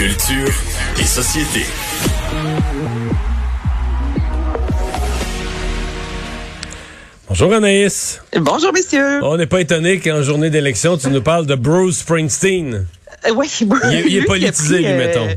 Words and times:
Culture 0.00 0.48
et 0.98 1.04
société. 1.04 1.60
Bonjour 7.28 7.52
Anaïs. 7.52 8.22
Bonjour 8.34 8.72
messieurs. 8.72 9.22
On 9.22 9.36
n'est 9.36 9.44
pas 9.44 9.60
étonné 9.60 10.00
qu'en 10.00 10.22
journée 10.22 10.48
d'élection, 10.48 10.96
tu 10.96 11.10
nous 11.10 11.20
parles 11.20 11.44
de 11.44 11.54
Bruce 11.54 11.98
Springsteen. 11.98 12.86
Euh, 13.26 13.34
oui, 13.36 13.52
il, 13.60 13.94
est, 13.94 14.04
il 14.06 14.16
est 14.16 14.22
politisé, 14.22 14.78
lui, 14.78 14.94
mettons. 14.94 15.28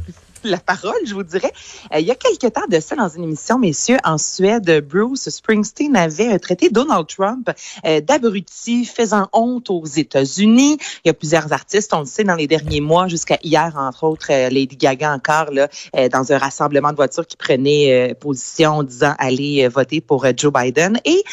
Euh, 0.45 0.49
la 0.53 0.57
parole, 0.57 0.93
je 1.05 1.13
vous 1.13 1.23
dirais. 1.23 1.51
Euh, 1.93 1.99
il 1.99 2.05
y 2.05 2.11
a 2.11 2.15
quelque 2.15 2.47
temps 2.47 2.67
de 2.69 2.79
ça, 2.79 2.95
dans 2.95 3.09
une 3.09 3.23
émission, 3.23 3.59
messieurs, 3.59 3.97
en 4.03 4.17
Suède, 4.17 4.85
Bruce 4.87 5.29
Springsteen 5.29 5.95
avait 5.95 6.37
traité 6.39 6.69
Donald 6.69 7.07
Trump 7.07 7.49
euh, 7.85 8.01
d'abruti, 8.01 8.85
faisant 8.85 9.27
honte 9.33 9.69
aux 9.69 9.85
États-Unis. 9.85 10.77
Il 11.03 11.07
y 11.07 11.09
a 11.09 11.13
plusieurs 11.13 11.51
artistes, 11.53 11.93
on 11.93 12.01
le 12.01 12.05
sait, 12.05 12.23
dans 12.23 12.35
les 12.35 12.47
derniers 12.47 12.81
mois, 12.81 13.07
jusqu'à 13.07 13.37
hier, 13.43 13.73
entre 13.77 14.03
autres, 14.03 14.27
euh, 14.31 14.49
Lady 14.49 14.75
Gaga 14.75 15.13
encore, 15.13 15.51
là, 15.51 15.67
euh, 15.95 16.09
dans 16.09 16.31
un 16.31 16.37
rassemblement 16.37 16.91
de 16.91 16.95
voitures 16.95 17.25
qui 17.27 17.37
prenait 17.37 18.11
euh, 18.11 18.13
position 18.13 18.83
disant 18.83 19.13
aller 19.17 19.67
voter 19.67 20.01
pour 20.01 20.25
Joe 20.35 20.51
Biden. 20.51 20.99
Et 21.05 21.23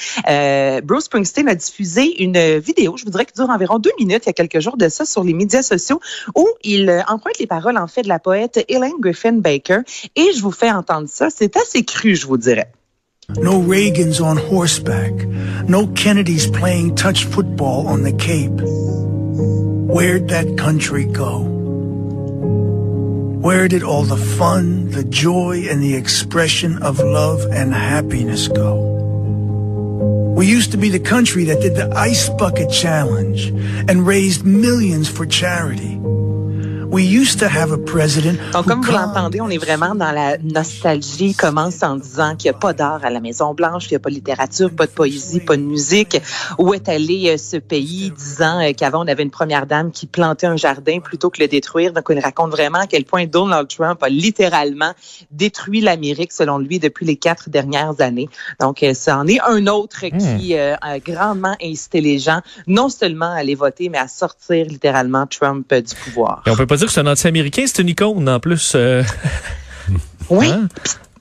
Bruce 0.82 1.04
Springsteen 1.04 1.48
a 1.48 1.54
diffusé 1.54 2.22
une 2.22 2.58
vidéo, 2.58 2.96
je 2.96 3.04
vous 3.04 3.10
dirais, 3.10 3.26
qui 3.26 3.34
dure 3.34 3.50
environ 3.50 3.78
deux 3.78 3.92
minutes, 3.98 4.22
il 4.24 4.28
y 4.28 4.30
a 4.30 4.32
quelques 4.32 4.60
jours 4.60 4.76
de 4.76 4.88
ça, 4.88 5.04
sur 5.04 5.24
les 5.24 5.34
médias 5.34 5.62
sociaux, 5.62 6.00
où 6.34 6.48
il 6.62 6.90
emprunte 7.08 7.38
les 7.38 7.46
paroles, 7.46 7.78
en 7.78 7.86
fait, 7.86 8.02
de 8.02 8.08
la 8.08 8.18
poète 8.18 8.64
Elaine 8.68 8.99
Griffin 9.00 9.40
Baker. 9.40 9.80
Et 10.16 10.32
je 10.36 10.42
vous 10.42 10.52
fais 10.52 10.70
entendre 10.70 11.08
ça. 11.08 11.28
C'est 11.30 11.56
assez 11.56 11.84
cru, 11.84 12.14
je 12.14 12.26
vous 12.26 12.36
dirais. 12.36 12.70
No 13.38 13.60
Reagans 13.60 14.20
on 14.20 14.36
horseback. 14.36 15.12
No 15.68 15.86
Kennedys 15.86 16.48
playing 16.48 16.96
touch 16.96 17.24
football 17.24 17.86
on 17.86 18.02
the 18.02 18.12
Cape. 18.12 18.60
Where'd 18.60 20.28
that 20.28 20.56
country 20.56 21.04
go? 21.04 21.46
Where 23.40 23.68
did 23.68 23.82
all 23.82 24.02
the 24.02 24.16
fun, 24.16 24.90
the 24.90 25.04
joy, 25.04 25.64
and 25.70 25.82
the 25.82 25.94
expression 25.94 26.82
of 26.82 26.98
love 26.98 27.46
and 27.50 27.72
happiness 27.72 28.48
go? 28.48 28.90
We 30.36 30.46
used 30.46 30.72
to 30.72 30.76
be 30.76 30.90
the 30.90 31.00
country 31.00 31.44
that 31.44 31.60
did 31.60 31.74
the 31.74 31.90
Ice 31.96 32.28
Bucket 32.28 32.70
Challenge 32.70 33.46
and 33.88 34.06
raised 34.06 34.44
millions 34.44 35.08
for 35.08 35.24
charity. 35.24 35.89
We 36.92 37.04
used 37.04 37.38
to 37.38 37.46
have 37.46 37.70
a 37.70 37.78
president 37.78 38.36
Donc, 38.52 38.66
comme 38.66 38.82
vous 38.82 38.90
l'entendez, 38.90 39.40
on 39.40 39.48
est 39.48 39.58
vraiment 39.58 39.94
dans 39.94 40.10
la 40.10 40.38
nostalgie. 40.38 41.28
Il 41.28 41.36
commence 41.36 41.84
en 41.84 41.94
disant 41.94 42.34
qu'il 42.34 42.50
n'y 42.50 42.56
a 42.56 42.58
pas 42.58 42.72
d'art 42.72 43.04
à 43.04 43.10
la 43.10 43.20
Maison-Blanche, 43.20 43.84
qu'il 43.84 43.92
n'y 43.92 43.96
a 43.96 44.00
pas 44.00 44.10
de 44.10 44.16
littérature, 44.16 44.70
pas 44.74 44.86
de 44.86 44.90
poésie, 44.90 45.38
pas 45.38 45.56
de 45.56 45.62
musique. 45.62 46.20
Où 46.58 46.74
est 46.74 46.88
allé 46.88 47.30
euh, 47.30 47.36
ce 47.36 47.58
pays, 47.58 48.10
disant 48.10 48.60
euh, 48.60 48.72
qu'avant, 48.72 49.04
on 49.04 49.06
avait 49.06 49.22
une 49.22 49.30
première 49.30 49.66
dame 49.66 49.92
qui 49.92 50.08
plantait 50.08 50.48
un 50.48 50.56
jardin 50.56 50.98
plutôt 50.98 51.30
que 51.30 51.40
le 51.40 51.46
détruire? 51.46 51.92
Donc, 51.92 52.06
il 52.10 52.18
raconte 52.18 52.50
vraiment 52.50 52.80
à 52.80 52.86
quel 52.88 53.04
point 53.04 53.24
Donald 53.24 53.68
Trump 53.68 54.02
a 54.02 54.08
littéralement 54.08 54.92
détruit 55.30 55.82
l'Amérique, 55.82 56.32
selon 56.32 56.58
lui, 56.58 56.80
depuis 56.80 57.06
les 57.06 57.16
quatre 57.16 57.50
dernières 57.50 58.00
années. 58.00 58.28
Donc, 58.58 58.82
euh, 58.82 58.94
ça 58.94 59.16
en 59.16 59.28
est 59.28 59.40
un 59.42 59.68
autre 59.68 60.00
qui 60.00 60.56
a 60.56 60.98
grandement 60.98 61.54
incité 61.62 62.00
les 62.00 62.18
gens, 62.18 62.40
non 62.66 62.88
seulement 62.88 63.30
à 63.30 63.36
aller 63.36 63.54
voter, 63.54 63.88
mais 63.88 63.98
à 63.98 64.08
sortir 64.08 64.66
littéralement 64.66 65.26
Trump 65.28 65.72
du 65.72 65.94
pouvoir. 65.94 66.42
Et 66.46 66.50
on 66.50 66.56
peut 66.56 66.66
pas 66.66 66.79
dire 66.80 66.88
que 66.88 66.92
c'est 66.94 67.00
un 67.00 67.06
anti-américain, 67.06 67.64
c'est 67.66 67.80
une 67.82 67.88
icône 67.88 68.28
en 68.28 68.40
plus. 68.40 68.72
Euh... 68.74 69.02
Oui. 70.30 70.48
Hein? 70.48 70.68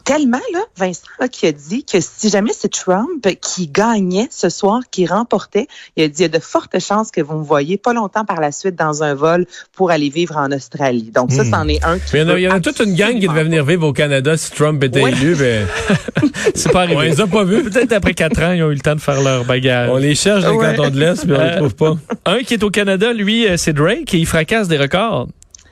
Tellement, 0.05 0.39
là, 0.53 0.59
Vincent, 0.77 1.01
là, 1.19 1.27
qui 1.27 1.45
a 1.45 1.51
dit 1.51 1.83
que 1.83 1.99
si 1.99 2.29
jamais 2.29 2.51
c'est 2.57 2.71
Trump 2.71 3.27
qui 3.41 3.67
gagnait 3.67 4.27
ce 4.31 4.49
soir, 4.49 4.81
qui 4.89 5.05
remportait, 5.05 5.67
il 5.97 6.03
a 6.03 6.07
dit 6.07 6.13
il 6.19 6.21
y 6.21 6.25
a 6.25 6.29
de 6.29 6.39
fortes 6.39 6.79
chances 6.79 7.11
que 7.11 7.21
vous 7.21 7.37
me 7.37 7.43
voyez 7.43 7.77
pas 7.77 7.93
longtemps 7.93 8.25
par 8.25 8.39
la 8.39 8.51
suite 8.51 8.75
dans 8.75 9.03
un 9.03 9.13
vol 9.13 9.45
pour 9.75 9.91
aller 9.91 10.09
vivre 10.09 10.37
en 10.37 10.51
Australie. 10.51 11.11
Donc, 11.13 11.31
ça, 11.31 11.43
c'en 11.43 11.67
est 11.67 11.83
un 11.83 11.99
qui. 11.99 12.05
Mais 12.13 12.21
il 12.21 12.39
y 12.41 12.47
en 12.47 12.53
a, 12.55 12.59
toute 12.59 12.79
une 12.79 12.95
gang 12.95 13.19
qui 13.19 13.27
devait 13.27 13.43
venir 13.43 13.63
vivre 13.65 13.85
au 13.87 13.93
Canada 13.93 14.35
si 14.37 14.51
Trump 14.51 14.83
était 14.83 15.01
Ouais. 15.03 15.11
élu. 15.11 15.35
Ben, 15.35 15.67
C'est 16.55 16.71
pas 16.71 16.81
arrivé. 16.83 16.95
on 16.97 17.01
les 17.01 17.21
a 17.21 17.27
pas 17.27 17.43
vus. 17.43 17.63
Peut-être 17.63 17.91
après 17.93 18.13
quatre 18.15 18.41
ans, 18.41 18.51
ils 18.53 18.63
ont 18.63 18.71
eu 18.71 18.75
le 18.75 18.79
temps 18.81 18.95
de 18.95 19.01
faire 19.01 19.21
leur 19.21 19.45
bagage. 19.45 19.89
On 19.91 19.97
les 19.97 20.15
cherche 20.15 20.43
dans 20.43 20.55
Ouais. 20.55 20.71
les 20.71 20.77
cantons 20.77 20.89
de 20.89 20.99
l'Est, 20.99 21.25
mais 21.25 21.35
on 21.35 21.39
les 21.41 21.49
Euh, 21.49 21.57
trouve 21.57 21.75
pas. 21.75 21.95
Un 22.25 22.39
qui 22.39 22.55
est 22.55 22.63
au 22.63 22.69
Canada, 22.71 23.13
lui, 23.13 23.47
euh, 23.47 23.57
c'est 23.57 23.73
Drake, 23.73 24.11
et 24.13 24.17
il 24.17 24.25
fracasse 24.25 24.67
des 24.67 24.77
records. 24.77 25.27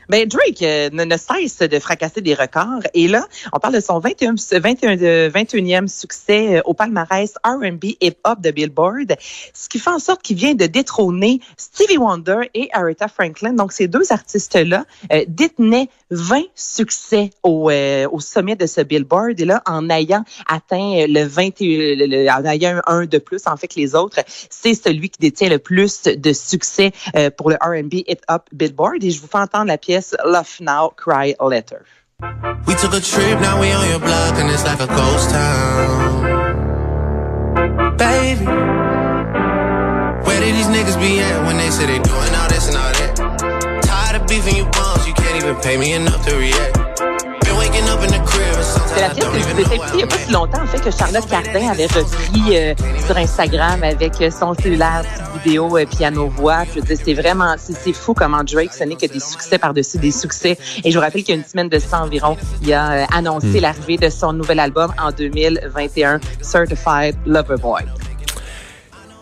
Ben 0.10 0.26
Drake 0.28 0.62
euh, 0.62 0.90
ne, 0.92 1.18
cesse 1.18 1.60
de 1.60 1.80
fracasser 1.80 2.22
des 2.22 2.34
records. 2.34 2.84
Et 2.94 3.08
là, 3.08 3.26
on 3.52 3.60
parle 3.60 3.74
de 3.76 3.80
son 3.82 4.00
21, 4.00 4.36
21, 4.60 4.98
euh, 5.02 5.30
21e 5.30 5.88
succès 5.88 6.58
euh, 6.58 6.62
au 6.66 6.74
palmarès 6.74 7.34
R&B 7.44 7.86
hip-hop 8.00 8.40
de 8.42 8.52
Billboard, 8.52 9.16
ce 9.54 9.68
qui 9.68 9.80
fait 9.80 9.90
en 9.90 10.00
sorte 10.00 10.22
qu'il 10.22 10.38
vient 10.38 10.54
de 10.56 10.66
détrôner 10.66 11.42
Stevie 11.58 11.98
Wonder 11.98 12.50
et 12.54 12.70
Aretha 12.72 13.08
Franklin. 13.10 13.54
Donc, 13.54 13.74
ces 13.74 13.88
deux 13.88 14.12
artistes-là 14.12 14.86
euh, 15.12 15.26
détenaient 15.28 15.90
20 16.12 16.44
succès 16.56 17.32
au, 17.44 17.70
euh, 17.70 18.08
au 18.12 18.22
sommet 18.22 18.56
de 18.56 18.66
ce 18.66 18.80
Billboard. 18.82 19.40
Et 19.42 19.46
là, 19.46 19.62
en 19.66 19.90
ayant 19.90 20.24
atteint 20.48 21.06
le 21.08 21.24
21, 21.26 21.96
le- 21.96 22.06
le- 22.06 22.30
en 22.30 22.46
ayant 22.46 22.80
un 22.88 23.06
de 23.06 23.18
plus, 23.18 23.42
en 23.46 23.58
fait, 23.58 23.68
que 23.68 23.76
les 23.80 23.94
autres, 23.94 24.20
c'est 24.50 24.74
celui 24.74 25.10
qui 25.10 25.20
détient 25.20 25.50
le 25.50 25.60
plus 25.60 26.04
de 26.04 26.32
succès 26.34 26.92
euh, 27.16 27.30
pour 27.30 27.50
le 27.50 27.58
R&B 27.62 27.96
hip-hop 28.08 28.44
Billboard. 28.54 29.04
Et 29.04 29.12
je 29.12 29.20
vous 29.20 29.28
fais 29.28 29.38
entendre 29.40 29.66
la 29.66 29.78
pièce 29.78 29.97
Love 30.26 30.60
Now, 30.62 30.90
Cry 30.90 31.36
Later. 31.40 31.86
We 32.68 32.76
took 32.76 32.94
a 32.94 33.00
trip, 33.00 33.40
now 33.42 33.60
we 33.60 33.72
on 33.72 33.90
your 33.90 34.00
block, 34.00 34.36
and 34.36 34.50
it's 34.50 34.64
like 34.64 34.80
a 34.80 34.88
ghost 34.88 35.30
town. 35.30 36.24
Baby, 37.98 38.46
where 40.26 40.40
did 40.40 40.56
these 40.56 40.68
niggas 40.68 41.00
be 41.00 41.20
at 41.20 41.46
when 41.48 41.58
they 41.58 41.70
say 41.70 41.86
they 41.88 42.00
doing 42.00 42.36
all 42.36 42.50
this 42.50 42.68
and 42.68 42.78
all 42.78 42.92
that? 42.94 43.82
Tired 43.84 44.22
of 44.22 44.28
beefing 44.28 44.56
you 44.56 44.66
bums, 44.66 45.08
you 45.08 45.14
can't 45.14 45.44
even 45.44 45.56
pay 45.62 45.78
me 45.78 45.94
enough 45.94 46.24
to 46.26 46.36
react. 46.36 46.78
C'est 48.96 49.02
la 49.02 49.10
pièce 49.10 49.26
que 49.26 49.40
je 49.40 49.44
vous 49.44 49.60
ai 49.60 49.64
know 49.64 49.70
fait 49.70 49.78
where 49.78 49.88
écouter 49.88 49.92
il 49.94 49.98
n'y 49.98 50.04
a 50.04 50.08
pas 50.08 50.18
si 50.18 50.32
longtemps, 50.32 50.62
en 50.64 50.68
fait, 50.68 50.80
que 50.80 50.92
Charlotte 50.92 51.28
Cardin 51.28 51.70
avait 51.70 51.86
repris 51.88 52.58
euh, 52.58 52.74
sur 53.06 53.18
Instagram 53.18 53.84
avec 53.84 54.14
son 54.32 54.54
cellulaire, 54.54 55.04
vidéo, 55.44 55.78
euh, 55.78 55.86
piano-voix. 55.86 56.64
Je 56.70 56.80
veux 56.80 56.86
dire, 56.86 56.98
c'est 57.04 57.14
vraiment, 57.14 57.56
c'est 57.58 57.94
fou 57.94 58.14
comment 58.14 58.44
Drake, 58.44 58.74
ce 58.74 58.84
n'est 58.84 58.96
que 58.96 59.06
des 59.06 59.20
succès 59.20 59.58
par-dessus 59.58 59.98
des 59.98 60.12
succès. 60.12 60.58
Et 60.84 60.92
je 60.92 60.98
vous 60.98 61.04
rappelle 61.04 61.24
qu'il 61.24 61.36
y 61.36 61.38
a 61.38 61.42
une 61.42 61.48
semaine 61.48 61.70
de 61.70 61.80
ça 61.80 62.02
environ, 62.02 62.38
il 62.62 62.74
a 62.74 62.92
euh, 62.92 63.06
annoncé 63.16 63.60
l'arrivée 63.60 63.98
de 63.98 64.10
son 64.10 64.34
nouvel 64.34 64.60
album 64.60 64.94
en 65.02 65.12
2021, 65.12 66.20
Certified 66.42 67.16
Lover 67.26 67.58
Boy. 67.62 67.84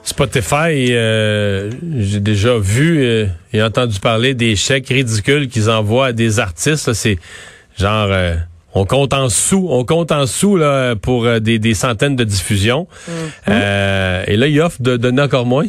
Spotify, 0.06 0.92
euh, 0.92 1.72
j'ai 1.98 2.20
déjà 2.20 2.60
vu 2.60 3.04
euh, 3.04 3.26
et 3.54 3.64
entendu 3.64 4.00
parler 4.00 4.36
des 4.36 4.56
chèques 4.56 4.90
ridicules 4.90 5.48
qu'ils 5.48 5.68
envoient 5.68 6.08
à 6.08 6.14
des 6.14 6.40
artistes. 6.40 6.94
C'est 6.94 7.18
genre, 7.76 8.10
euh, 8.12 8.36
on 8.76 8.86
compte 8.86 9.14
en 9.14 9.30
sous, 9.30 9.68
on 9.68 9.84
compte 9.84 10.12
en 10.12 10.28
sous 10.28 10.58
là, 10.58 10.96
pour 10.96 11.28
des, 11.42 11.58
des 11.58 11.74
centaines 11.74 12.16
de 12.16 12.24
diffusions. 12.24 12.88
Euh, 13.48 14.24
et 14.28 14.38
là, 14.38 14.48
ils 14.48 14.62
offrent 14.62 14.82
de 14.82 14.96
donner 14.96 15.24
encore 15.24 15.48
moins. 15.48 15.66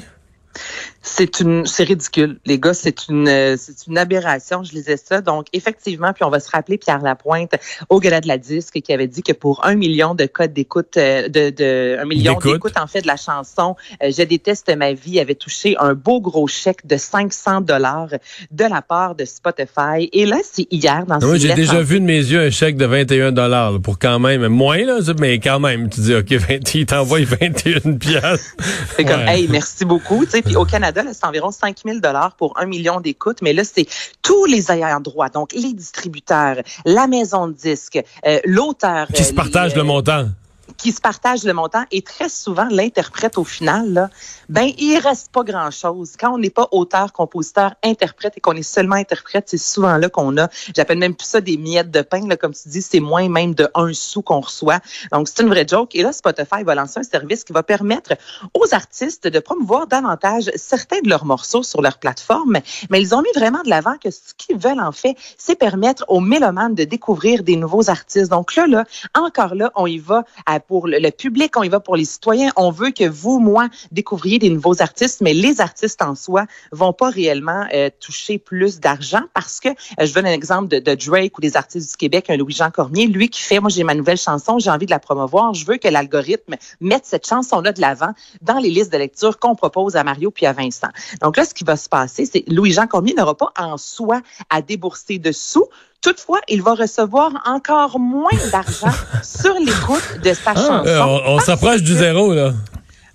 C'est 1.09 1.39
une, 1.41 1.65
c'est 1.67 1.84
ridicule, 1.84 2.39
les 2.47 2.59
gars. 2.59 2.75
C'est 2.75 3.06
une, 3.09 3.28
euh, 3.28 3.56
c'est 3.56 3.87
une 3.87 3.97
aberration. 3.97 4.65
Je 4.65 4.72
lisais 4.72 4.97
ça. 4.97 5.21
Donc, 5.21 5.47
effectivement, 5.53 6.12
puis 6.12 6.25
on 6.25 6.31
va 6.31 6.41
se 6.41 6.50
rappeler 6.50 6.78
Pierre 6.78 7.00
Lapointe 7.00 7.53
au 7.89 8.00
gala 8.00 8.21
de 8.21 8.27
la 8.27 8.39
disque 8.39 8.81
qui 8.81 8.93
avait 8.93 9.06
dit 9.06 9.22
que 9.22 9.33
pour 9.33 9.65
un 9.65 9.77
million 9.77 10.15
de 10.16 10.27
codes 10.27 10.53
d'écoute, 10.53 10.97
euh, 10.97 11.28
de, 11.28 11.50
de, 11.50 11.97
un 12.00 12.05
million 12.06 12.33
D'écoute. 12.34 12.53
d'écoutes 12.55 12.78
en 12.78 12.89
fait 12.89 13.03
de 13.03 13.06
la 13.06 13.16
chanson, 13.16 13.77
euh, 14.03 14.11
je 14.16 14.22
déteste 14.25 14.75
ma 14.77 14.93
vie, 14.95 15.21
avait 15.21 15.37
touché 15.37 15.77
un 15.78 15.95
beau 15.95 16.21
gros 16.21 16.49
chèque 16.49 16.84
de 16.87 16.97
500 16.97 17.61
dollars 17.61 18.09
de 18.50 18.65
la 18.65 18.83
part 18.83 19.15
de 19.15 19.25
Spotify. 19.25 20.09
Et 20.12 20.27
là, 20.27 20.39
c'est 20.43 20.66
hier 20.72 21.06
dans 21.06 21.21
ses 21.21 21.39
j'ai 21.39 21.55
déjà 21.55 21.81
vu 21.83 22.00
de 22.00 22.05
mes 22.05 22.19
yeux 22.19 22.41
un 22.41 22.50
chèque 22.50 22.77
de 22.77 22.84
21 22.84 23.31
dollars 23.31 23.81
pour 23.81 23.99
quand 24.00 24.19
même 24.19 24.49
moins 24.49 24.84
là, 24.84 24.99
mais 25.21 25.39
quand 25.39 25.61
même, 25.61 25.89
tu 25.89 26.00
dis 26.00 26.15
ok, 26.15 26.33
20, 26.33 26.75
il 26.75 26.87
t'envoie 26.87 27.21
21 27.25 27.93
piastres. 27.95 28.56
C'est 28.97 29.05
comme, 29.05 29.21
Ouais. 29.21 29.41
hey, 29.41 29.49
merci 29.49 29.84
beaucoup. 29.84 30.25
Tu 30.25 30.33
sais, 30.33 30.43
puis 30.43 30.56
au 30.56 30.65
Canada, 30.65 30.96
là, 31.03 31.12
c'est 31.12 31.27
environ 31.27 31.51
5 31.51 31.79
000 31.84 31.99
dollars 32.01 32.37
pour 32.37 32.59
un 32.59 32.67
million 32.67 33.01
d'écoutes, 33.01 33.43
mais 33.43 33.53
là, 33.53 33.65
c'est 33.65 33.87
tous 34.23 34.45
les 34.45 34.71
ayants 34.71 35.01
droit, 35.01 35.29
donc 35.29 35.53
les 35.53 35.72
distributeurs, 35.72 36.57
la 36.84 37.07
maison 37.07 37.48
de 37.48 37.53
disques, 37.53 38.03
euh, 38.27 38.41
l'auteur. 38.45 39.09
qui 39.09 39.22
euh, 39.22 39.25
se 39.25 39.33
partagent 39.33 39.72
les, 39.72 39.77
le 39.77 39.83
euh, 39.83 39.84
montant. 39.84 40.28
Qui 40.77 40.93
se 40.93 41.01
partagent 41.01 41.45
le 41.45 41.53
montant 41.53 41.84
et 41.91 42.03
très 42.03 42.28
souvent 42.28 42.69
l'interprète 42.71 43.39
au 43.39 43.45
final 43.45 43.93
là, 43.93 44.11
ben 44.49 44.71
il 44.78 44.99
reste 44.99 45.31
pas 45.33 45.43
grand 45.43 45.71
chose 45.71 46.15
quand 46.19 46.34
on 46.34 46.39
n'est 46.39 46.51
pas 46.51 46.69
auteur 46.73 47.13
compositeur 47.13 47.75
interprète 47.83 48.34
et 48.37 48.41
qu'on 48.41 48.57
est 48.57 48.63
seulement 48.63 48.97
interprète 48.97 49.45
c'est 49.49 49.59
souvent 49.59 49.97
là 49.97 50.09
qu'on 50.09 50.37
a 50.39 50.49
j'appelle 50.75 50.99
même 50.99 51.15
plus 51.15 51.27
ça 51.27 51.41
des 51.41 51.57
miettes 51.57 51.91
de 51.91 52.03
pain 52.03 52.27
là 52.27 52.37
comme 52.37 52.55
tu 52.55 52.69
dis 52.69 52.83
c'est 52.83 53.01
moins 53.01 53.28
même 53.28 53.55
de 53.55 53.69
un 53.75 53.93
sou 53.93 54.23
qu'on 54.23 54.41
reçoit. 54.41 54.81
Donc 55.13 55.28
c'est 55.28 55.43
une 55.43 55.49
vraie 55.49 55.67
joke. 55.67 55.95
Et 55.95 56.03
là 56.03 56.13
Spotify 56.13 56.63
va 56.65 56.75
lancer 56.75 57.01
un 57.01 57.03
service 57.03 57.45
qui 57.45 57.53
va 57.53 57.63
permettre 57.63 58.15
aux 58.55 58.75
artistes 58.75 59.27
de 59.27 59.39
promouvoir 59.39 59.87
davantage 59.87 60.51
certains 60.57 61.01
de 61.01 61.09
leurs 61.09 61.25
morceaux 61.25 61.63
sur 61.63 61.83
leur 61.83 61.99
plateforme. 61.99 62.59
Mais 62.91 63.01
ils 63.01 63.15
ont 63.15 63.22
mis 63.22 63.33
vraiment 63.34 63.63
de 63.63 63.71
l'avant 63.71 63.97
que 64.03 64.11
ce 64.11 64.34
qu'ils 64.37 64.59
veulent 64.59 64.81
en 64.81 64.93
fait 64.93 65.17
c'est 65.39 65.57
permettre 65.57 66.05
aux 66.09 66.21
mélomanes 66.21 66.75
de 66.75 66.84
découvrir 66.84 67.43
des 67.43 67.57
nouveaux 67.57 67.91
artistes. 67.91 68.31
Donc 68.31 68.55
là 68.57 68.67
là 68.67 68.84
encore 69.15 69.55
là 69.55 69.71
on 69.75 69.87
y 69.87 69.99
va 69.99 70.25
à 70.47 70.61
pour 70.66 70.89
le, 70.89 70.98
le 70.98 71.10
public, 71.10 71.57
on 71.57 71.63
y 71.63 71.68
va 71.68 71.80
pour 71.80 71.97
les 71.97 72.04
citoyens. 72.04 72.53
On 72.57 72.71
veut 72.71 72.91
que 72.91 73.09
vous, 73.09 73.39
moi, 73.39 73.68
découvriez 73.92 74.39
des 74.39 74.51
nouveaux 74.51 74.83
artistes, 74.83 75.21
mais 75.21 75.34
les 75.34 75.60
artistes 75.60 76.03
en 76.03 76.15
soi 76.15 76.47
vont 76.72 76.92
pas 76.92 77.10
réellement 77.10 77.66
euh, 77.72 77.91
toucher 78.01 78.39
plus 78.39 78.80
d'argent 78.80 79.22
parce 79.34 79.60
que, 79.60 79.68
euh, 79.68 80.07
je 80.07 80.15
donne 80.15 80.27
un 80.27 80.33
exemple 80.33 80.68
de, 80.68 80.78
de 80.78 80.95
Drake 80.95 81.36
ou 81.39 81.41
des 81.41 81.57
artistes 81.57 81.91
du 81.91 81.97
Québec, 81.97 82.30
un 82.30 82.36
Louis-Jean 82.36 82.71
Cormier, 82.71 83.07
lui 83.07 83.28
qui 83.28 83.42
fait, 83.42 83.60
moi 83.60 83.71
j'ai 83.71 83.84
ma 83.84 83.95
nouvelle 83.95 84.18
chanson, 84.18 84.59
j'ai 84.59 84.71
envie 84.71 84.86
de 84.86 84.91
la 84.91 84.98
promouvoir, 84.98 85.54
je 85.54 85.65
veux 85.66 85.77
que 85.77 85.89
l'algorithme 85.89 86.57
mette 86.80 87.04
cette 87.04 87.27
chanson-là 87.27 87.72
de 87.72 87.80
l'avant 87.80 88.12
dans 88.42 88.59
les 88.59 88.71
listes 88.71 88.92
de 88.92 88.98
lecture 88.98 89.39
qu'on 89.39 89.54
propose 89.54 89.97
à 89.97 90.04
Mario 90.04 90.30
puis 90.30 90.47
à 90.47 90.53
Vincent. 90.53 90.89
Donc 91.22 91.36
là, 91.36 91.45
ce 91.45 91.54
qui 91.54 91.65
va 91.65 91.77
se 91.77 91.89
passer, 91.89 92.27
c'est 92.27 92.45
Louis-Jean 92.48 92.86
Cormier 92.86 93.15
n'aura 93.15 93.36
pas 93.36 93.53
en 93.59 93.77
soi 93.77 94.21
à 94.51 94.62
débourser 94.62 95.19
de 95.19 95.33
sous. 95.33 95.66
Toutefois, 96.03 96.41
il 96.48 96.63
va 96.63 96.75
recevoir 96.75 97.43
encore 97.47 97.98
moins 97.98 98.31
d'argent 98.53 98.93
sur 99.22 99.54
l'écoute 99.54 100.21
de 100.22 100.33
sa 100.34 100.54
chanson. 100.54 100.87
Euh, 100.87 101.03
on 101.27 101.41
s'approche 101.41 101.83
du 101.83 101.95
zéro, 101.95 102.33
là. 102.33 102.53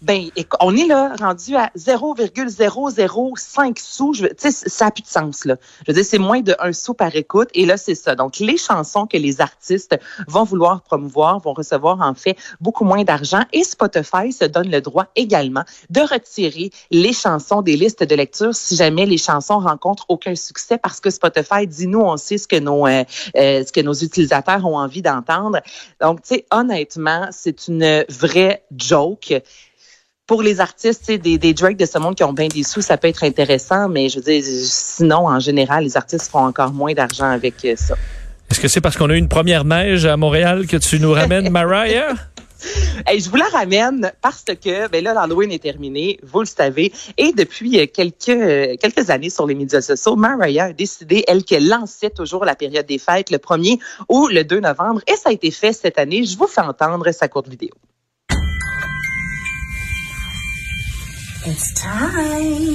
Ben, 0.01 0.29
on 0.59 0.75
est 0.75 0.87
là 0.87 1.13
rendu 1.19 1.55
à 1.55 1.69
0,005 1.75 3.79
sous. 3.79 4.13
Tu 4.13 4.27
sais, 4.37 4.51
ça 4.51 4.85
n'a 4.85 4.91
plus 4.91 5.03
de 5.03 5.07
sens 5.07 5.45
là. 5.45 5.57
Je 5.85 5.91
veux 5.91 5.95
dire, 5.95 6.05
c'est 6.05 6.17
moins 6.17 6.41
de 6.41 6.55
1 6.59 6.73
sou 6.73 6.95
par 6.95 7.15
écoute. 7.15 7.49
Et 7.53 7.67
là, 7.67 7.77
c'est 7.77 7.93
ça. 7.93 8.15
Donc, 8.15 8.39
les 8.39 8.57
chansons 8.57 9.05
que 9.05 9.17
les 9.17 9.41
artistes 9.41 9.95
vont 10.27 10.43
vouloir 10.43 10.81
promouvoir 10.81 11.37
vont 11.39 11.53
recevoir 11.53 12.01
en 12.01 12.15
fait 12.15 12.35
beaucoup 12.59 12.83
moins 12.83 13.03
d'argent. 13.03 13.43
Et 13.53 13.63
Spotify 13.63 14.31
se 14.31 14.45
donne 14.45 14.71
le 14.71 14.81
droit 14.81 15.05
également 15.15 15.63
de 15.89 16.01
retirer 16.01 16.71
les 16.89 17.13
chansons 17.13 17.61
des 17.61 17.75
listes 17.75 18.01
de 18.03 18.15
lecture 18.15 18.55
si 18.55 18.75
jamais 18.75 19.05
les 19.05 19.17
chansons 19.17 19.59
rencontrent 19.59 20.05
aucun 20.09 20.33
succès, 20.35 20.77
parce 20.77 20.99
que 20.99 21.09
Spotify 21.11 21.67
dit 21.67 21.87
nous, 21.87 22.01
on 22.01 22.17
sait 22.17 22.39
ce 22.39 22.47
que 22.47 22.57
nos 22.57 22.87
euh, 22.87 23.03
euh, 23.37 23.63
ce 23.65 23.71
que 23.71 23.81
nos 23.81 23.93
utilisateurs 23.93 24.65
ont 24.65 24.77
envie 24.77 25.03
d'entendre. 25.03 25.59
Donc, 25.99 26.23
tu 26.23 26.35
sais, 26.35 26.45
honnêtement, 26.51 27.27
c'est 27.31 27.67
une 27.67 28.05
vraie 28.09 28.63
joke 28.75 29.33
pour 30.31 30.43
les 30.43 30.61
artistes, 30.61 31.11
des, 31.11 31.37
des 31.37 31.53
Drake 31.53 31.75
de 31.75 31.85
ce 31.85 31.97
monde 31.97 32.15
qui 32.15 32.23
ont 32.23 32.31
bien 32.31 32.47
des 32.47 32.63
sous, 32.63 32.79
ça 32.79 32.95
peut 32.95 33.09
être 33.09 33.25
intéressant, 33.25 33.89
mais 33.89 34.07
je 34.07 34.15
veux 34.15 34.21
dire, 34.23 34.41
sinon, 34.41 35.27
en 35.27 35.41
général, 35.41 35.83
les 35.83 35.97
artistes 35.97 36.31
font 36.31 36.45
encore 36.45 36.71
moins 36.71 36.93
d'argent 36.93 37.29
avec 37.29 37.55
euh, 37.65 37.73
ça. 37.75 37.95
Est-ce 38.49 38.61
que 38.61 38.69
c'est 38.69 38.79
parce 38.79 38.95
qu'on 38.95 39.09
a 39.09 39.15
eu 39.15 39.17
une 39.17 39.27
première 39.27 39.65
neige 39.65 40.05
à 40.05 40.15
Montréal 40.15 40.67
que 40.67 40.77
tu 40.77 41.01
nous 41.01 41.11
ramènes 41.11 41.49
Mariah? 41.51 42.13
Hey, 43.05 43.19
je 43.19 43.29
vous 43.29 43.35
la 43.35 43.49
ramène 43.51 44.13
parce 44.21 44.45
que 44.45 44.87
ben 44.87 45.03
là 45.03 45.13
l'Halloween 45.13 45.51
est 45.51 45.63
terminé, 45.63 46.17
vous 46.23 46.39
le 46.39 46.45
savez, 46.45 46.93
et 47.17 47.33
depuis 47.33 47.81
euh, 47.81 47.85
quelques 47.93 48.29
euh, 48.29 48.77
quelques 48.79 49.09
années 49.09 49.29
sur 49.29 49.45
les 49.47 49.55
médias 49.55 49.81
sociaux, 49.81 50.15
Mariah 50.15 50.65
a 50.65 50.71
décidé 50.71 51.25
elle 51.27 51.43
qu'elle 51.43 51.67
lançait 51.67 52.09
toujours 52.09 52.45
la 52.45 52.55
période 52.55 52.85
des 52.85 52.99
fêtes 52.99 53.31
le 53.31 53.37
1er 53.37 53.79
ou 54.07 54.29
le 54.29 54.45
2 54.45 54.61
novembre 54.61 55.01
et 55.07 55.17
ça 55.17 55.27
a 55.27 55.31
été 55.33 55.51
fait 55.51 55.73
cette 55.73 55.99
année. 55.99 56.23
Je 56.23 56.37
vous 56.37 56.47
fais 56.47 56.61
entendre 56.61 57.11
sa 57.11 57.27
courte 57.27 57.49
vidéo. 57.49 57.71
It's 61.43 61.73
time. 61.73 62.70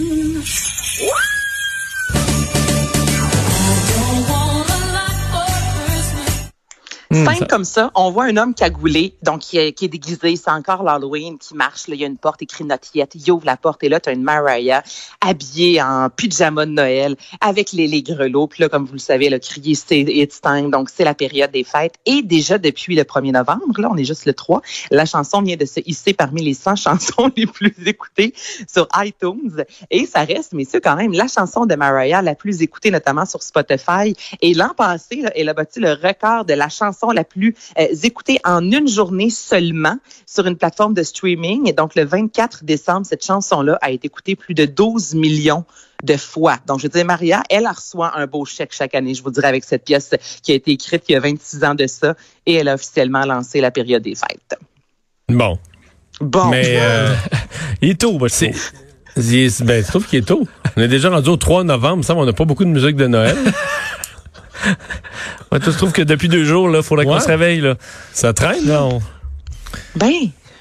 Comme 7.48 7.64
ça, 7.64 7.90
on 7.94 8.10
voit 8.10 8.24
un 8.24 8.36
homme 8.36 8.54
cagoulé, 8.54 9.14
donc 9.22 9.40
qui 9.40 9.58
est, 9.58 9.72
qui 9.72 9.86
est 9.86 9.88
déguisé, 9.88 10.36
c'est 10.36 10.50
encore 10.50 10.82
l'Halloween, 10.82 11.38
qui 11.38 11.54
marche. 11.54 11.88
Là, 11.88 11.94
il 11.94 12.00
y 12.00 12.04
a 12.04 12.06
une 12.06 12.18
porte 12.18 12.42
écrit 12.42 12.64
Not 12.64 12.76
Yet. 12.94 13.08
Il 13.14 13.30
ouvre 13.30 13.46
la 13.46 13.56
porte 13.56 13.82
et 13.84 13.88
là, 13.88 14.00
tu 14.00 14.08
as 14.08 14.12
une 14.12 14.22
Mariah 14.22 14.82
habillée 15.20 15.82
en 15.82 16.08
pyjama 16.08 16.66
de 16.66 16.70
Noël 16.72 17.16
avec 17.40 17.72
les, 17.72 17.86
les 17.86 18.02
grelots. 18.02 18.46
Puis 18.46 18.62
là, 18.62 18.68
comme 18.68 18.84
vous 18.84 18.92
le 18.92 18.98
savez, 18.98 19.28
le 19.28 19.38
crier 19.38 19.74
c'est 19.74 20.00
It's 20.00 20.40
time. 20.40 20.70
Donc, 20.70 20.88
c'est 20.88 21.04
la 21.04 21.14
période 21.14 21.50
des 21.50 21.64
fêtes. 21.64 21.94
Et 22.06 22.22
déjà 22.22 22.58
depuis 22.58 22.94
le 22.94 23.02
1er 23.02 23.32
novembre, 23.32 23.80
là, 23.80 23.88
on 23.90 23.96
est 23.96 24.04
juste 24.04 24.26
le 24.26 24.34
3, 24.34 24.62
la 24.90 25.04
chanson 25.04 25.42
vient 25.42 25.56
de 25.56 25.64
se 25.64 25.80
hisser 25.84 26.12
parmi 26.14 26.42
les 26.42 26.54
100 26.54 26.76
chansons 26.86 27.30
les 27.36 27.46
plus 27.46 27.74
écoutées 27.86 28.34
sur 28.66 28.88
iTunes. 28.96 29.64
Et 29.90 30.06
ça 30.06 30.24
reste, 30.24 30.52
messieurs, 30.52 30.80
quand 30.82 30.96
même, 30.96 31.12
la 31.12 31.28
chanson 31.28 31.66
de 31.66 31.74
Mariah 31.74 32.22
la 32.22 32.34
plus 32.34 32.62
écoutée, 32.62 32.90
notamment 32.90 33.26
sur 33.26 33.42
Spotify. 33.42 34.14
Et 34.40 34.54
l'an 34.54 34.74
passé, 34.76 35.22
là, 35.22 35.30
elle 35.34 35.48
a 35.48 35.54
battu 35.54 35.80
le 35.80 35.92
record 35.92 36.44
de 36.44 36.54
la 36.54 36.68
chanson 36.68 37.10
la 37.16 37.24
plus 37.24 37.54
euh, 37.78 37.86
écoutée 38.04 38.38
en 38.44 38.62
une 38.70 38.86
journée 38.86 39.30
seulement 39.30 39.96
sur 40.26 40.46
une 40.46 40.56
plateforme 40.56 40.94
de 40.94 41.02
streaming. 41.02 41.68
Et 41.68 41.72
donc, 41.72 41.94
le 41.96 42.04
24 42.04 42.64
décembre, 42.64 43.04
cette 43.04 43.24
chanson-là 43.24 43.78
a 43.82 43.90
été 43.90 44.06
écoutée 44.06 44.36
plus 44.36 44.54
de 44.54 44.64
12 44.66 45.14
millions 45.14 45.64
de 46.04 46.16
fois. 46.16 46.58
Donc, 46.66 46.78
je 46.78 46.84
veux 46.84 46.88
dire, 46.90 47.04
Maria, 47.06 47.42
elle 47.50 47.66
reçoit 47.66 48.16
un 48.16 48.26
beau 48.26 48.44
chèque 48.44 48.72
chaque 48.72 48.94
année, 48.94 49.14
je 49.14 49.22
vous 49.22 49.30
dirais, 49.30 49.48
avec 49.48 49.64
cette 49.64 49.84
pièce 49.84 50.10
qui 50.42 50.52
a 50.52 50.54
été 50.54 50.70
écrite 50.72 51.04
il 51.08 51.12
y 51.12 51.16
a 51.16 51.20
26 51.20 51.64
ans 51.64 51.74
de 51.74 51.86
ça. 51.86 52.14
Et 52.44 52.54
elle 52.54 52.68
a 52.68 52.74
officiellement 52.74 53.24
lancé 53.24 53.60
la 53.60 53.70
période 53.70 54.02
des 54.02 54.14
fêtes. 54.14 54.58
Bon. 55.28 55.58
Bon. 56.20 56.46
Mais 56.50 56.76
euh, 56.78 57.14
Il 57.82 57.90
est 57.90 58.00
tôt, 58.00 58.18
moi, 58.18 58.28
je 58.28 58.46
trouve. 58.46 58.60
il 59.16 59.34
est- 59.34 59.62
Ben, 59.64 59.82
je 59.82 59.88
trouve 59.88 60.06
qu'il 60.06 60.18
est 60.18 60.22
tôt. 60.26 60.46
On 60.76 60.82
est 60.82 60.88
déjà 60.88 61.08
rendu 61.10 61.30
au 61.30 61.36
3 61.36 61.64
novembre, 61.64 62.04
ça, 62.04 62.14
on 62.14 62.24
n'a 62.26 62.32
pas 62.34 62.44
beaucoup 62.44 62.64
de 62.64 62.70
musique 62.70 62.96
de 62.96 63.06
Noël. 63.06 63.36
Ouais, 65.56 65.60
toi, 65.64 65.72
je 65.72 65.78
trouve 65.78 65.92
que 65.92 66.02
depuis 66.02 66.28
deux 66.28 66.44
jours, 66.44 66.68
il 66.74 66.82
faudrait 66.82 67.04
qu'on 67.06 67.20
se 67.20 67.28
réveille. 67.28 67.60
Là. 67.60 67.74
Ça 68.12 68.32
traîne? 68.32 68.64
Non. 68.66 69.00
Ben, 69.94 70.10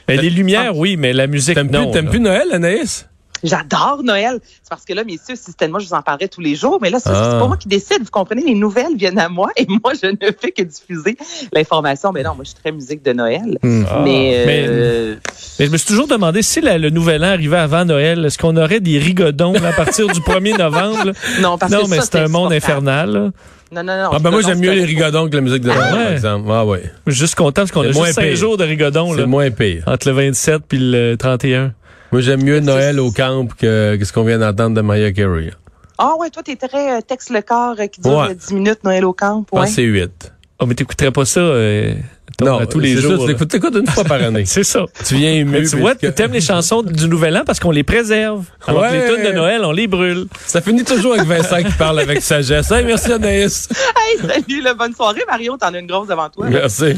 Mais 0.07 0.18
les 0.18 0.30
lumières, 0.30 0.77
oui, 0.77 0.97
mais 0.97 1.13
la 1.13 1.27
musique, 1.27 1.56
T'aimes 1.56 1.69
non. 1.71 1.83
plus, 1.86 1.92
t'aimes 1.92 2.06
là. 2.06 2.12
plus 2.12 2.19
Noël, 2.19 2.47
Anaïs? 2.51 3.07
J'adore 3.44 4.01
Noël. 4.03 4.39
C'est 4.63 4.69
parce 4.69 4.86
que 4.86 4.94
là, 4.94 5.03
messieurs, 5.03 5.36
si 5.36 5.44
c'était 5.51 5.68
moi, 5.68 5.80
je 5.80 5.86
vous 5.88 5.94
en 5.94 6.01
parlerais 6.01 6.27
tous 6.30 6.42
les 6.42 6.56
jours. 6.56 6.80
Mais 6.81 6.89
là, 6.89 7.00
c'est 7.00 7.09
Ah. 7.12 7.30
c'est 7.33 7.39
pas 7.39 7.47
moi 7.47 7.57
qui 7.57 7.68
décide. 7.68 8.00
Vous 8.00 8.09
comprenez, 8.12 8.42
les 8.44 8.56
nouvelles 8.56 8.95
viennent 8.97 9.19
à 9.19 9.30
moi 9.30 9.50
et 9.57 9.68
moi, 9.68 9.94
je 10.01 10.07
ne 10.07 10.31
fais 10.39 10.51
que 10.51 10.63
diffuser 10.63 11.15
l'information. 11.53 12.12
Mais 12.12 12.24
non, 12.24 12.33
moi, 12.33 12.44
je 12.44 12.51
suis 12.51 12.59
très 12.59 12.71
musique 12.71 13.03
de 13.03 13.13
Noël. 13.13 13.59
Ah. 13.63 14.01
mais, 14.03 14.44
Mais- 14.47 14.65
euh, 14.68 15.15
Mais 15.59 15.65
je 15.68 15.71
me 15.71 15.77
suis 15.77 15.88
toujours 15.88 16.07
demandé 16.07 16.42
si 16.42 16.59
la- 16.62 16.77
le 16.80 16.89
nouvel 16.89 17.24
an 17.24 17.27
arrivait 17.33 17.57
avant 17.57 17.86
Noël, 17.86 18.25
est-ce 18.25 18.38
qu'on 18.39 18.56
aurait 18.57 18.80
des 18.80 18.97
rigodons 18.97 19.53
là, 19.53 19.69
à 19.69 19.74
partir 19.74 20.07
du 20.07 20.21
1er 20.21 20.57
novembre? 20.57 21.06
là? 21.06 21.12
non, 21.42 21.57
parce 21.59 21.71
non, 21.71 21.83
que 21.83 21.89
mais 21.89 21.97
ça, 21.97 22.03
c'est 22.12 22.19
un 22.19 22.27
monde 22.30 22.51
infernal. 22.53 23.12
là. 23.12 23.31
Non, 23.71 23.83
non, 23.83 23.97
non. 24.03 24.09
Ah, 24.13 24.19
ben 24.19 24.29
moi, 24.31 24.41
j'aime 24.41 24.59
mieux 24.59 24.71
les 24.73 24.85
rigodons 24.85 25.27
que 25.29 25.35
la 25.35 25.41
musique 25.41 25.63
de 25.63 25.67
Noël, 25.69 25.79
par 25.91 26.12
exemple. 26.12 26.50
Ah, 26.51 26.65
ouais. 26.65 26.83
Je 27.07 27.12
suis 27.12 27.19
juste 27.21 27.35
content 27.35 27.62
parce 27.63 27.71
qu'on 27.71 27.81
a 27.81 27.91
moins 27.91 28.06
juste 28.06 28.15
cinq 28.19 28.23
pire. 28.27 28.35
jours 28.35 28.57
de 28.57 28.63
rigodons 28.63 29.13
C'est 29.13 29.21
là, 29.21 29.25
moins 29.25 29.50
pire. 29.51 29.83
entre 29.88 30.07
le 30.09 30.13
27 30.15 30.62
puis 30.67 30.77
le 30.79 31.15
31. 31.17 31.73
Moi, 32.12 32.21
j'aime 32.21 32.44
mieux 32.44 32.59
Noël 32.59 33.00
au 33.00 33.12
camp 33.12 33.47
que, 33.57 33.95
que 33.97 34.06
ce 34.06 34.13
qu'on 34.13 34.23
vient 34.23 34.38
d'entendre 34.39 34.75
de 34.75 34.81
Mariah 34.81 35.12
Carey. 35.12 35.51
Ah 35.97 36.13
ouais, 36.19 36.29
toi, 36.29 36.44
t'es 36.44 36.56
très 36.56 36.97
euh, 36.97 37.01
texte 37.01 37.29
le 37.31 37.41
corps 37.41 37.75
euh, 37.79 37.88
qui 37.88 38.01
dure 38.01 38.17
Ouais. 38.19 38.31
euh, 38.31 38.33
10 38.35 38.53
minutes, 38.53 38.79
Noël 38.83 39.03
au 39.06 39.13
camp. 39.13 39.45
Ouais. 39.51 39.63
que 39.65 39.69
c'est 39.69 39.81
8. 39.83 40.31
Oh, 40.59 40.65
mais 40.65 40.75
t'écouterais 40.75 41.11
pas 41.11 41.25
ça 41.25 41.39
euh, 41.39 41.94
à 42.41 42.65
tous 42.65 42.79
les 42.79 42.95
c'est 42.95 43.01
jours. 43.01 43.27
Tu 43.27 43.47
t'écoutes 43.47 43.75
une 43.75 43.87
fois 43.87 44.03
par 44.03 44.21
année. 44.21 44.45
C'est 44.45 44.63
ça. 44.63 44.85
tu 45.05 45.15
viens 45.15 45.31
ému. 45.31 45.51
Mais 45.51 45.67
tu 45.67 45.77
vois, 45.77 45.95
tu 45.95 46.05
aimes 46.05 46.33
les 46.33 46.41
chansons 46.41 46.81
du 46.81 47.07
Nouvel 47.07 47.37
An 47.37 47.43
parce 47.45 47.59
qu'on 47.59 47.71
les 47.71 47.83
préserve. 47.83 48.45
Alors 48.67 48.87
que 48.87 48.93
les 48.93 49.15
tunes 49.15 49.25
de 49.25 49.35
Noël, 49.35 49.61
on 49.63 49.71
les 49.71 49.87
brûle. 49.87 50.25
Ça 50.45 50.61
finit 50.61 50.83
toujours 50.83 51.13
avec 51.13 51.27
Vincent 51.27 51.57
qui 51.63 51.71
parle 51.73 51.99
avec 51.99 52.21
sagesse. 52.21 52.71
Hey, 52.71 52.85
merci 52.85 53.11
Anaïs. 53.13 53.69
Hey, 53.95 54.19
salut, 54.19 54.61
là, 54.61 54.73
bonne 54.73 54.93
soirée, 54.93 55.23
Mario. 55.27 55.57
T'en 55.57 55.73
as 55.73 55.80
une 55.80 55.87
grosse 55.87 56.07
devant 56.07 56.30
toi. 56.30 56.47
Merci. 56.49 56.95